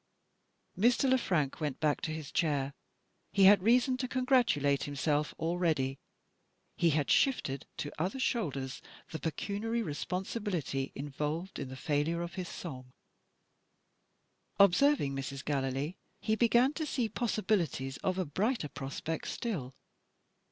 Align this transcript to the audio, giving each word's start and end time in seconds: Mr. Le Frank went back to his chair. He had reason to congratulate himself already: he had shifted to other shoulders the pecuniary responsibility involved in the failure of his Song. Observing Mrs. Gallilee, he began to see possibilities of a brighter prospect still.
Mr. 0.75 1.07
Le 1.07 1.15
Frank 1.19 1.61
went 1.61 1.79
back 1.79 2.01
to 2.01 2.09
his 2.09 2.31
chair. 2.31 2.73
He 3.31 3.43
had 3.43 3.61
reason 3.61 3.97
to 3.97 4.07
congratulate 4.07 4.85
himself 4.85 5.35
already: 5.37 5.99
he 6.75 6.89
had 6.89 7.11
shifted 7.11 7.67
to 7.77 7.91
other 8.01 8.17
shoulders 8.17 8.81
the 9.11 9.19
pecuniary 9.19 9.83
responsibility 9.83 10.91
involved 10.95 11.59
in 11.59 11.69
the 11.69 11.75
failure 11.75 12.23
of 12.23 12.33
his 12.33 12.49
Song. 12.49 12.91
Observing 14.59 15.15
Mrs. 15.15 15.45
Gallilee, 15.45 15.97
he 16.19 16.35
began 16.35 16.73
to 16.73 16.87
see 16.87 17.07
possibilities 17.07 17.97
of 17.97 18.17
a 18.17 18.25
brighter 18.25 18.69
prospect 18.69 19.27
still. 19.27 19.75